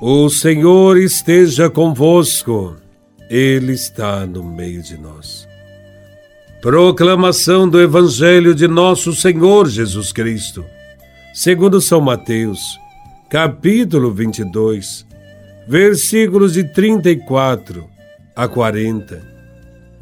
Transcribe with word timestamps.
O 0.00 0.28
Senhor 0.28 0.98
esteja 0.98 1.70
convosco, 1.70 2.76
Ele 3.30 3.72
está 3.72 4.26
no 4.26 4.44
meio 4.44 4.82
de 4.82 4.98
nós. 4.98 5.48
Proclamação 6.60 7.66
do 7.66 7.80
Evangelho 7.80 8.54
de 8.54 8.68
Nosso 8.68 9.14
Senhor 9.14 9.66
Jesus 9.66 10.12
Cristo, 10.12 10.62
segundo 11.32 11.80
São 11.80 12.02
Mateus, 12.02 12.78
capítulo 13.30 14.12
22, 14.12 15.06
versículos 15.66 16.52
de 16.52 16.64
34 16.64 17.88
a 18.36 18.46
40. 18.46 19.22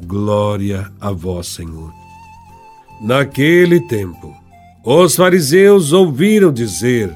Glória 0.05 0.91
a 0.99 1.11
Vós, 1.11 1.47
Senhor. 1.47 1.93
Naquele 3.01 3.79
tempo, 3.87 4.35
os 4.83 5.15
fariseus 5.15 5.93
ouviram 5.93 6.51
dizer 6.51 7.15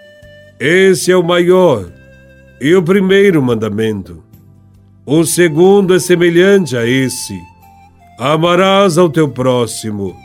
Esse 0.63 1.11
é 1.11 1.17
o 1.17 1.23
maior 1.23 1.91
e 2.61 2.75
o 2.75 2.83
primeiro 2.83 3.41
mandamento. 3.41 4.23
O 5.03 5.25
segundo 5.25 5.95
é 5.95 5.99
semelhante 5.99 6.77
a 6.77 6.85
esse: 6.85 7.35
amarás 8.19 8.95
ao 8.95 9.09
teu 9.09 9.27
próximo 9.27 10.15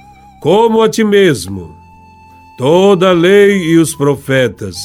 como 0.42 0.82
a 0.82 0.90
ti 0.90 1.02
mesmo. 1.02 1.74
Toda 2.58 3.08
a 3.08 3.12
lei 3.12 3.62
e 3.62 3.78
os 3.78 3.94
profetas 3.94 4.76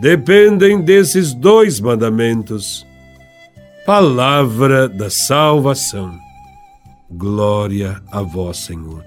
dependem 0.00 0.80
desses 0.80 1.32
dois 1.32 1.78
mandamentos. 1.78 2.84
Palavra 3.86 4.88
da 4.88 5.08
salvação. 5.08 6.12
Glória 7.08 8.02
a 8.10 8.20
vós, 8.20 8.56
Senhor. 8.56 9.04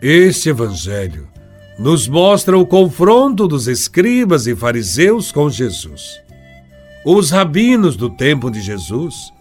Este 0.00 0.50
Evangelho 0.50 1.31
nos 1.78 2.06
mostra 2.06 2.58
o 2.58 2.66
confronto 2.66 3.48
dos 3.48 3.66
escribas 3.66 4.46
e 4.46 4.54
fariseus 4.54 5.32
com 5.32 5.48
Jesus. 5.48 6.20
Os 7.04 7.30
rabinos 7.30 7.96
do 7.96 8.10
tempo 8.10 8.50
de 8.50 8.60
Jesus, 8.60 9.32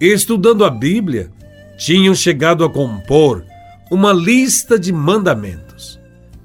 estudando 0.00 0.64
a 0.64 0.70
Bíblia, 0.70 1.32
tinham 1.76 2.14
chegado 2.14 2.64
a 2.64 2.70
compor 2.70 3.44
uma 3.90 4.12
lista 4.12 4.78
de 4.78 4.92
mandamentos. 4.92 5.98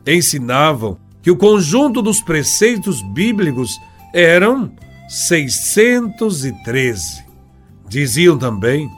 Ensinavam 0.06 0.98
que 1.22 1.32
o 1.32 1.38
conjunto 1.38 2.02
dos 2.02 2.20
preceitos 2.22 3.02
bíblicos 3.14 3.80
eram 4.14 4.72
613. 5.08 7.24
Diziam 7.88 8.38
também 8.38 8.90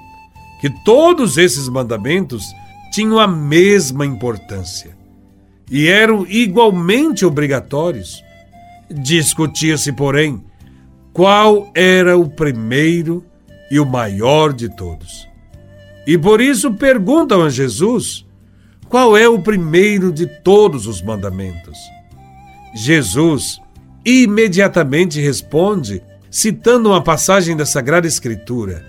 que 0.60 0.70
todos 0.84 1.38
esses 1.38 1.70
mandamentos 1.70 2.44
tinham 2.92 3.20
a 3.20 3.28
mesma 3.28 4.04
importância 4.06 4.98
e 5.70 5.88
eram 5.88 6.26
igualmente 6.28 7.26
obrigatórios. 7.26 8.24
Discutia-se, 8.90 9.92
porém, 9.92 10.44
qual 11.12 11.72
era 11.76 12.18
o 12.18 12.30
primeiro 12.30 13.26
e 13.70 13.80
o 13.80 13.86
maior 13.86 14.54
de 14.54 14.70
todos. 14.70 15.28
E 16.06 16.18
por 16.18 16.40
isso 16.40 16.74
perguntam 16.74 17.42
a 17.44 17.50
Jesus 17.50 18.26
qual 18.88 19.18
é 19.18 19.28
o 19.28 19.42
primeiro 19.42 20.12
de 20.12 20.26
todos 20.26 20.88
os 20.88 21.02
mandamentos. 21.02 21.78
Jesus 22.74 23.60
imediatamente 24.06 25.20
responde, 25.20 26.02
citando 26.32 26.90
uma 26.90 27.02
passagem 27.02 27.58
da 27.58 27.66
Sagrada 27.66 28.08
Escritura: 28.08 28.86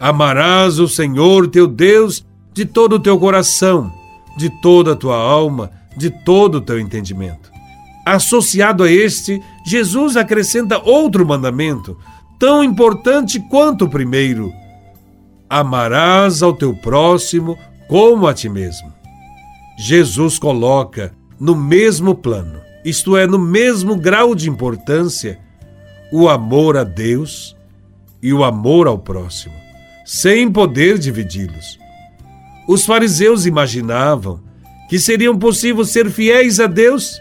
Amarás 0.00 0.78
o 0.78 0.88
Senhor 0.88 1.48
teu 1.48 1.66
Deus 1.66 2.24
de 2.54 2.64
todo 2.64 2.96
o 2.96 3.00
teu 3.00 3.18
coração, 3.18 3.92
de 4.38 4.48
toda 4.62 4.92
a 4.92 4.96
tua 4.96 5.16
alma, 5.16 5.70
de 5.96 6.10
todo 6.10 6.56
o 6.56 6.60
teu 6.60 6.78
entendimento. 6.78 7.50
Associado 8.04 8.82
a 8.82 8.90
este, 8.90 9.40
Jesus 9.64 10.16
acrescenta 10.16 10.78
outro 10.78 11.26
mandamento, 11.26 11.96
tão 12.38 12.64
importante 12.64 13.38
quanto 13.48 13.84
o 13.84 13.88
primeiro: 13.88 14.52
amarás 15.48 16.42
ao 16.42 16.52
teu 16.52 16.74
próximo 16.74 17.56
como 17.88 18.26
a 18.26 18.34
ti 18.34 18.48
mesmo. 18.48 18.92
Jesus 19.78 20.38
coloca 20.38 21.14
no 21.38 21.54
mesmo 21.54 22.14
plano, 22.14 22.60
isto 22.84 23.16
é, 23.16 23.26
no 23.26 23.38
mesmo 23.38 23.96
grau 23.96 24.34
de 24.34 24.48
importância, 24.48 25.38
o 26.12 26.28
amor 26.28 26.76
a 26.76 26.84
Deus 26.84 27.56
e 28.22 28.32
o 28.32 28.44
amor 28.44 28.86
ao 28.86 28.98
próximo, 28.98 29.54
sem 30.04 30.50
poder 30.50 30.98
dividi-los. 30.98 31.78
Os 32.68 32.84
fariseus 32.84 33.46
imaginavam 33.46 34.40
que 34.92 34.98
seriam 34.98 35.38
possível 35.38 35.86
ser 35.86 36.10
fiéis 36.10 36.60
a 36.60 36.66
Deus 36.66 37.18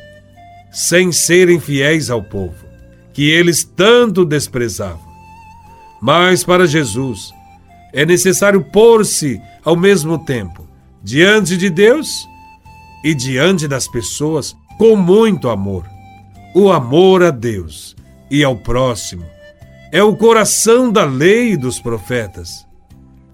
sem 0.73 1.09
serem 1.09 1.57
fiéis 1.57 2.09
ao 2.09 2.21
povo, 2.21 2.65
que 3.13 3.29
eles 3.29 3.63
tanto 3.63 4.25
desprezavam. 4.25 5.07
Mas 6.01 6.43
para 6.43 6.67
Jesus 6.67 7.31
é 7.93 8.05
necessário 8.05 8.61
pôr-se 8.61 9.41
ao 9.63 9.77
mesmo 9.77 10.19
tempo 10.19 10.67
diante 11.01 11.55
de 11.55 11.69
Deus 11.69 12.27
e 13.05 13.15
diante 13.15 13.69
das 13.69 13.87
pessoas 13.87 14.53
com 14.77 14.97
muito 14.97 15.47
amor. 15.47 15.85
O 16.53 16.73
amor 16.73 17.23
a 17.23 17.31
Deus 17.31 17.95
e 18.29 18.43
ao 18.43 18.57
próximo 18.57 19.25
é 19.93 20.03
o 20.03 20.13
coração 20.13 20.91
da 20.91 21.05
lei 21.05 21.53
e 21.53 21.57
dos 21.57 21.79
profetas. 21.79 22.67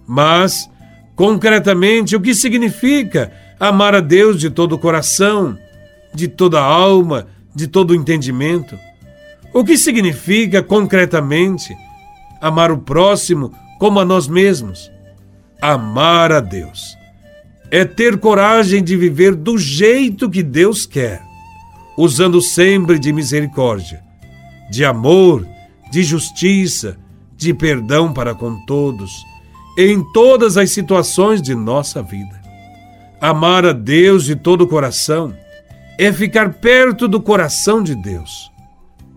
Mas, 0.06 0.70
concretamente, 1.16 2.16
o 2.16 2.22
que 2.22 2.36
significa 2.36 3.31
amar 3.59 3.95
a 3.95 4.00
Deus 4.00 4.40
de 4.40 4.50
todo 4.50 4.73
o 4.73 4.79
coração, 4.79 5.57
de 6.13 6.28
toda 6.28 6.59
a 6.59 6.63
alma, 6.63 7.28
de 7.56 7.68
todo 7.68 7.91
o 7.91 7.95
entendimento. 7.95 8.78
O 9.53 9.63
que 9.63 9.78
significa 9.78 10.62
concretamente 10.62 11.75
amar 12.41 12.72
o 12.72 12.78
próximo 12.78 13.51
como 13.79 14.00
a 14.00 14.06
nós 14.06 14.28
mesmos? 14.28 14.91
Amar 15.62 16.31
a 16.31 16.40
Deus 16.40 16.97
é 17.69 17.84
ter 17.84 18.17
coragem 18.17 18.84
de 18.84 18.96
viver 18.96 19.35
do 19.35 19.57
jeito 19.57 20.29
que 20.29 20.41
Deus 20.41 20.85
quer, 20.85 21.22
usando 21.97 22.41
sempre 22.41 22.97
de 22.97 23.12
misericórdia, 23.12 24.01
de 24.69 24.85
amor, 24.85 25.46
de 25.91 26.03
justiça, 26.03 26.97
de 27.35 27.53
perdão 27.53 28.13
para 28.13 28.34
com 28.34 28.56
todos, 28.66 29.12
em 29.78 30.01
todas 30.13 30.57
as 30.57 30.72
situações 30.72 31.41
de 31.41 31.53
nossa 31.53 32.01
vida. 32.01 32.47
Amar 33.19 33.66
a 33.66 33.73
Deus 33.73 34.25
de 34.25 34.35
todo 34.35 34.61
o 34.63 34.67
coração 34.67 35.33
é 35.97 36.13
ficar 36.13 36.53
perto 36.53 37.07
do 37.07 37.19
coração 37.19 37.81
de 37.81 37.95
Deus, 37.95 38.51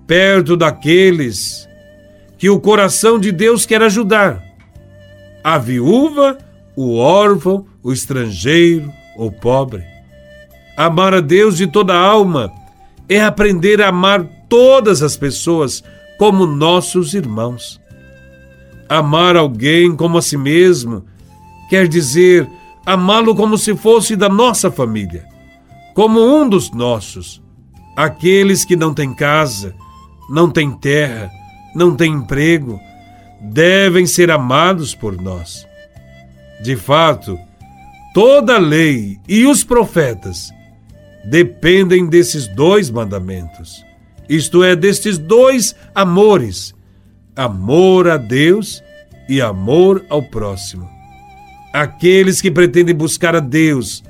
perto 0.07 0.57
daqueles 0.57 1.69
que 2.39 2.49
o 2.49 2.59
coração 2.59 3.19
de 3.19 3.31
Deus 3.31 3.67
quer 3.67 3.83
ajudar. 3.83 4.43
A 5.45 5.59
viúva, 5.59 6.39
o 6.75 6.97
órfão, 6.97 7.67
o 7.83 7.93
estrangeiro, 7.93 8.91
o 9.17 9.31
pobre. 9.31 9.85
Amar 10.75 11.13
a 11.13 11.21
Deus 11.21 11.59
de 11.59 11.67
toda 11.67 11.93
a 11.93 11.99
alma 12.01 12.51
é 13.07 13.21
aprender 13.21 13.83
a 13.83 13.89
amar 13.89 14.25
todas 14.49 15.03
as 15.03 15.19
pessoas 15.19 15.85
como 16.19 16.47
nossos 16.47 17.13
irmãos. 17.13 17.79
Amar 18.89 19.37
alguém 19.37 19.95
como 19.95 20.17
a 20.17 20.23
si 20.23 20.39
mesmo 20.39 21.05
quer 21.69 21.87
dizer 21.87 22.49
amá-lo 22.85 23.35
como 23.35 23.57
se 23.59 23.77
fosse 23.77 24.17
da 24.17 24.29
nossa 24.29 24.71
família, 24.71 25.25
como 25.95 26.21
um 26.21 26.49
dos 26.49 26.71
nossos. 26.71 27.43
Aqueles 27.97 28.65
que 28.65 28.77
não 28.77 28.95
têm 28.95 29.15
casa, 29.15 29.75
não 30.29 30.51
têm 30.51 30.71
terra, 30.73 31.31
não 31.75 31.95
têm 31.95 32.13
emprego, 32.13 32.81
devem 33.41 34.07
ser 34.07 34.31
amados 34.31 34.95
por 34.95 35.21
nós. 35.21 35.67
De 36.63 36.77
fato, 36.77 37.39
toda 38.15 38.57
a 38.57 38.59
lei 38.59 39.19
e 39.29 39.47
os 39.47 39.65
profetas 39.65 40.51
dependem 41.25 42.09
desses 42.09 42.47
dois 42.47 42.91
mandamentos, 42.91 43.85
isto 44.29 44.63
é, 44.63 44.77
destes 44.77 45.19
dois 45.19 45.75
amores: 45.95 46.75
amor 47.35 48.09
a 48.09 48.17
Deus 48.17 48.83
e 49.29 49.41
amor 49.41 50.05
ao 50.09 50.23
próximo. 50.23 51.00
Aqueles 51.73 52.41
que 52.41 52.51
pretendem 52.51 52.95
buscar 52.95 53.37
a 53.37 53.41
Deus, 53.41 54.03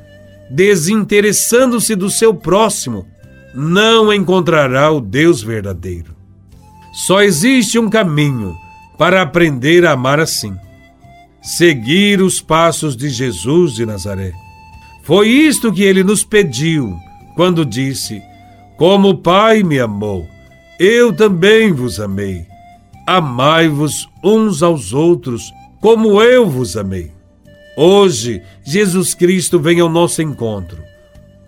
desinteressando-se 0.50 1.94
do 1.94 2.08
seu 2.08 2.34
próximo, 2.34 3.06
não 3.54 4.12
encontrará 4.12 4.90
o 4.90 5.00
Deus 5.00 5.42
verdadeiro. 5.42 6.14
Só 6.92 7.22
existe 7.22 7.78
um 7.78 7.88
caminho 7.88 8.56
para 8.98 9.22
aprender 9.22 9.86
a 9.86 9.92
amar 9.92 10.20
assim. 10.20 10.56
Seguir 11.42 12.20
os 12.20 12.40
passos 12.40 12.96
de 12.96 13.08
Jesus 13.08 13.74
de 13.74 13.86
Nazaré. 13.86 14.32
Foi 15.04 15.28
isto 15.28 15.72
que 15.72 15.82
ele 15.82 16.04
nos 16.04 16.24
pediu 16.24 16.94
quando 17.34 17.64
disse: 17.64 18.22
Como 18.76 19.10
o 19.10 19.18
Pai 19.18 19.62
me 19.62 19.78
amou, 19.78 20.26
eu 20.78 21.12
também 21.12 21.72
vos 21.72 21.98
amei. 22.00 22.46
Amai-vos 23.06 24.08
uns 24.22 24.62
aos 24.62 24.92
outros, 24.92 25.52
como 25.80 26.20
eu 26.20 26.48
vos 26.48 26.76
amei. 26.76 27.19
Hoje, 27.76 28.42
Jesus 28.64 29.14
Cristo 29.14 29.58
vem 29.58 29.80
ao 29.80 29.88
nosso 29.88 30.20
encontro, 30.20 30.82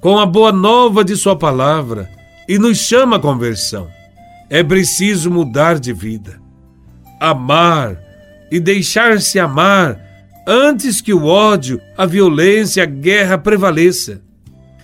com 0.00 0.18
a 0.18 0.26
boa 0.26 0.52
nova 0.52 1.04
de 1.04 1.16
Sua 1.16 1.36
palavra, 1.36 2.08
e 2.48 2.58
nos 2.58 2.78
chama 2.78 3.16
à 3.16 3.20
conversão. 3.20 3.88
É 4.50 4.62
preciso 4.62 5.30
mudar 5.30 5.78
de 5.78 5.92
vida, 5.92 6.40
amar 7.20 7.98
e 8.50 8.60
deixar-se 8.60 9.38
amar 9.38 9.98
antes 10.46 11.00
que 11.00 11.14
o 11.14 11.24
ódio, 11.24 11.80
a 11.96 12.04
violência, 12.04 12.82
a 12.82 12.86
guerra 12.86 13.38
prevaleça. 13.38 14.20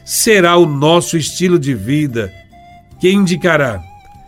Será 0.05 0.56
o 0.56 0.64
nosso 0.64 1.17
estilo 1.17 1.58
de 1.58 1.75
vida 1.75 2.32
que 2.99 3.11
indicará 3.11 3.82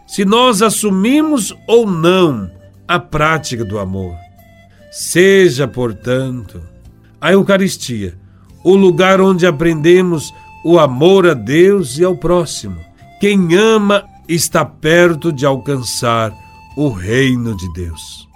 se 0.06 0.24
nós 0.24 0.60
assumimos 0.60 1.54
ou 1.66 1.86
não 1.86 2.50
a 2.86 2.98
prática 2.98 3.64
do 3.64 3.78
amor. 3.78 4.16
Seja, 4.90 5.68
portanto, 5.68 6.60
a 7.20 7.32
Eucaristia 7.32 8.18
o 8.62 8.74
lugar 8.74 9.20
onde 9.20 9.46
aprendemos 9.46 10.34
o 10.64 10.78
amor 10.78 11.26
a 11.26 11.34
Deus 11.34 11.98
e 11.98 12.04
ao 12.04 12.16
próximo. 12.16 12.78
Quem 13.20 13.54
ama 13.54 14.04
está 14.28 14.64
perto 14.64 15.32
de 15.32 15.46
alcançar 15.46 16.32
o 16.76 16.88
reino 16.88 17.56
de 17.56 17.72
Deus. 17.72 18.28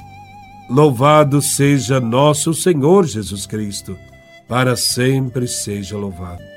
Louvado 0.69 1.43
seja 1.43 2.01
nosso 2.01 2.55
Senhor 2.55 3.07
Jesus 3.07 3.47
Cristo, 3.47 3.97
para 4.49 4.77
sempre 4.77 5.47
seja 5.47 5.97
louvado. 5.97 6.54